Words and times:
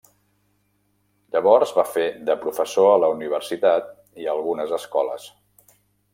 Llavors 1.35 1.73
va 1.79 1.85
fer 1.97 2.05
de 2.31 2.37
professor 2.47 2.89
a 2.95 2.97
la 3.05 3.11
universitat 3.17 3.93
i 4.25 4.27
a 4.31 4.35
algunes 4.39 4.75
escoles. 4.81 5.31